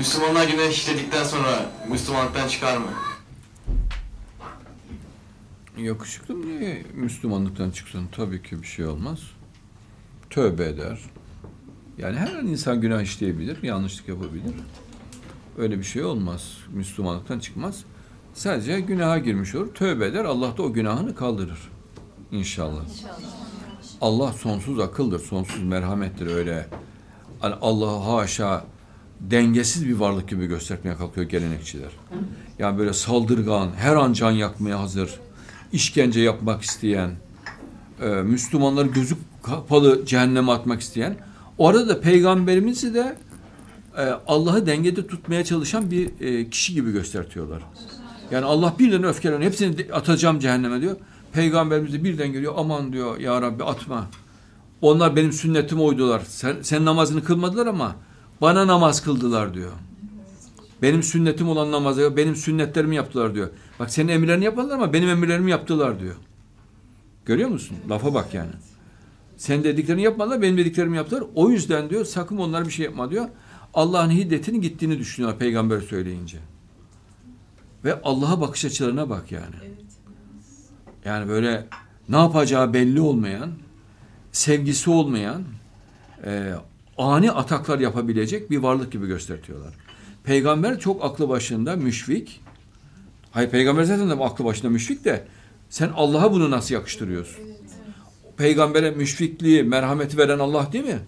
[0.00, 2.86] Müslümanlar günah işledikten sonra Müslümanlıktan çıkar mı?
[5.78, 6.46] Yakışıklı mı?
[6.46, 8.08] Niye Müslümanlıktan çıksın?
[8.12, 9.18] Tabii ki bir şey olmaz.
[10.30, 11.00] Tövbe eder.
[11.98, 14.54] Yani her an insan günah işleyebilir, yanlışlık yapabilir.
[15.58, 16.58] Öyle bir şey olmaz.
[16.72, 17.84] Müslümanlıktan çıkmaz.
[18.34, 19.74] Sadece günaha girmiş olur.
[19.74, 20.24] Tövbe eder.
[20.24, 21.70] Allah da o günahını kaldırır.
[22.32, 22.82] İnşallah.
[24.00, 26.68] Allah sonsuz akıldır, sonsuz merhamettir öyle.
[27.40, 28.64] Hani Allah'ı haşa
[29.20, 31.90] dengesiz bir varlık gibi göstermeye kalkıyor gelenekçiler.
[32.58, 35.20] Yani böyle saldırgan, her an can yakmaya hazır,
[35.72, 37.10] işkence yapmak isteyen,
[38.02, 41.16] e, Müslümanları gözü kapalı cehenneme atmak isteyen.
[41.58, 43.16] Orada da peygamberimizi de
[43.98, 47.62] e, Allah'ı dengede tutmaya çalışan bir e, kişi gibi göstertiyorlar.
[48.30, 49.50] Yani Allah birden öfkeleniyor.
[49.50, 50.96] Hepsini atacağım cehenneme diyor.
[51.32, 52.54] Peygamberimiz de birden geliyor.
[52.56, 54.06] Aman diyor ya Rabbi atma.
[54.82, 56.22] Onlar benim sünnetime uydular.
[56.26, 57.96] Sen, sen namazını kılmadılar ama
[58.40, 59.72] bana namaz kıldılar diyor.
[60.82, 63.48] Benim sünnetim olan namazı, benim sünnetlerimi yaptılar diyor.
[63.78, 66.14] Bak senin emirlerini yaparlar ama benim emirlerimi yaptılar diyor.
[67.24, 67.76] Görüyor musun?
[67.90, 68.50] Lafa bak yani.
[69.36, 71.24] Sen dediklerini yapmadılar, benim dediklerimi yaptılar.
[71.34, 73.28] O yüzden diyor sakın onlara bir şey yapma diyor.
[73.74, 76.38] Allah'ın hiddetinin gittiğini düşünüyor peygamber söyleyince.
[77.84, 79.54] Ve Allah'a bakış açılarına bak yani.
[81.04, 81.66] Yani böyle
[82.08, 83.50] ne yapacağı belli olmayan,
[84.32, 85.42] sevgisi olmayan,
[86.24, 86.54] e,
[86.98, 89.74] ani ataklar yapabilecek bir varlık gibi göstertiyorlar.
[90.24, 92.40] Peygamber çok aklı başında müşfik.
[93.30, 95.26] Hayır peygamber zaten de aklı başında müşfik de
[95.68, 97.44] sen Allah'a bunu nasıl yakıştırıyorsun?
[98.36, 100.98] Peygambere müşfikliği, merhameti veren Allah değil mi?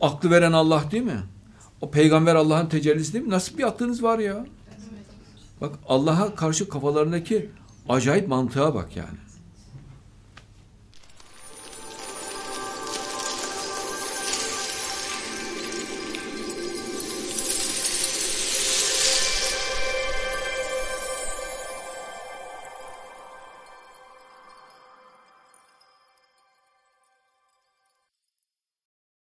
[0.00, 1.22] Aklı veren Allah değil mi?
[1.80, 3.30] O peygamber Allah'ın tecellisi değil mi?
[3.30, 4.46] Nasıl bir aklınız var ya?
[5.60, 7.50] Bak Allah'a karşı kafalarındaki
[7.88, 9.18] acayip mantığa bak yani.